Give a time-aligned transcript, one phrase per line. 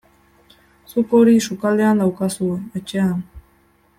[0.93, 2.49] Zuk hori sukaldean daukazu,
[2.83, 3.17] etxean.